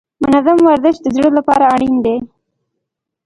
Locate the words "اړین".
1.73-1.95